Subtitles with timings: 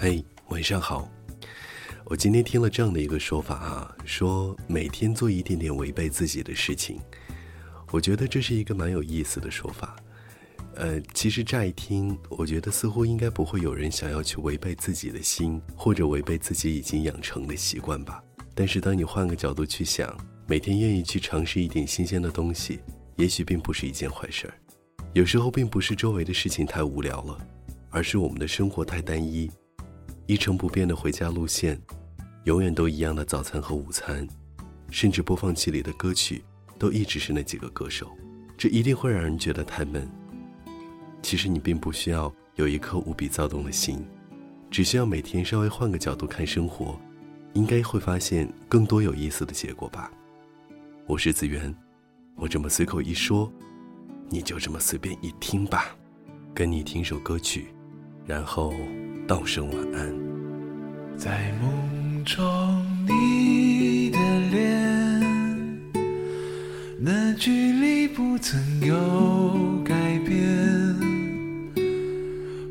[0.00, 1.10] 嘿，晚上好。
[2.04, 7.00] 我今天听了这样的一个说法啊，说每天做一点点违背自己的事情，
[7.90, 9.96] 我觉得这是一个蛮有意思的说法。
[10.76, 18.22] 呃，其实乍一听，我觉得似乎应该不会有人想要去违背自己的心，或者违背自己已经养成的习惯吧。
[18.54, 22.78] 但是当你换个角度去想，每天愿意去尝试一点新鲜的东西，
[23.16, 24.54] 也许并不是一件坏事儿。
[25.12, 27.36] 有时候并不是周围的事情太无聊了，
[27.90, 29.50] 而是我们的生活太单一，
[30.28, 31.80] 一成不变的回家路线，
[32.44, 34.28] 永远都一样的早餐和午餐，
[34.90, 36.44] 甚至播放器里的歌曲
[36.78, 38.14] 都一直是那几个歌手，
[38.54, 40.06] 这一定会让人觉得太闷。
[41.22, 44.04] 其实你并不需要有一颗无比躁动的心，
[44.70, 47.00] 只需要每天稍微换个角度看生活，
[47.54, 50.12] 应该会发现更多有意思的结果吧。
[51.06, 51.74] 我是子源，
[52.36, 53.50] 我这么随口一说，
[54.28, 55.96] 你就这么随便一听吧。
[56.54, 57.68] 跟你听首歌曲，
[58.26, 58.74] 然后
[59.28, 60.10] 道声晚安。
[61.14, 62.42] 在梦中，
[63.06, 64.18] 你的
[64.50, 65.20] 脸，
[66.98, 70.34] 那距离不曾有改变。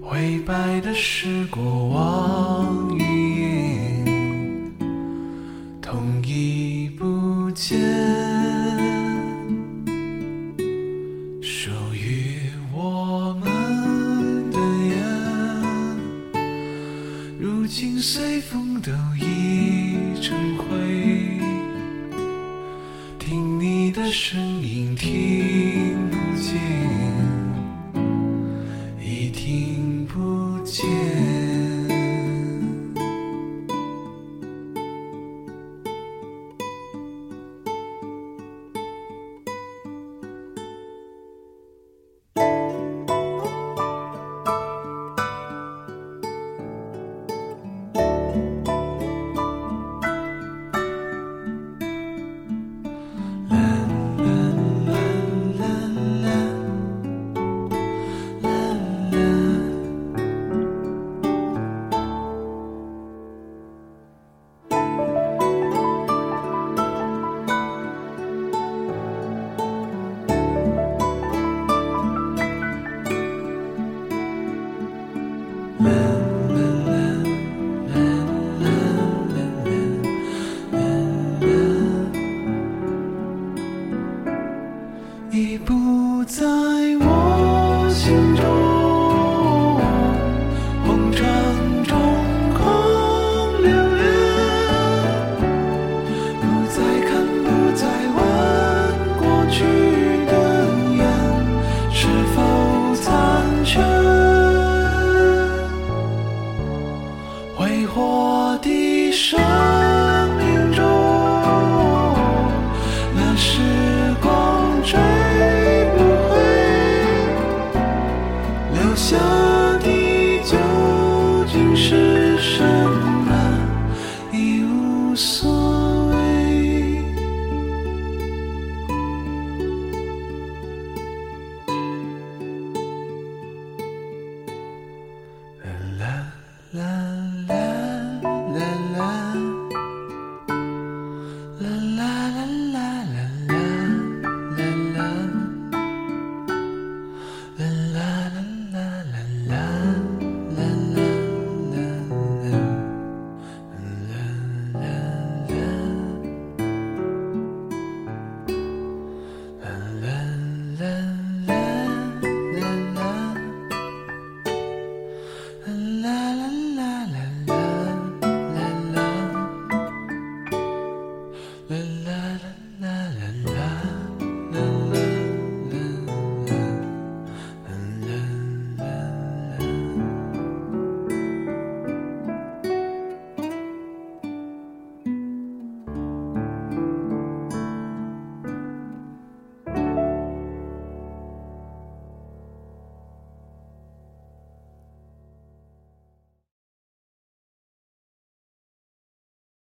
[0.00, 2.25] 灰白的是过往
[18.50, 21.40] 风都已成灰。
[23.18, 27.35] 听你的声音，听不见。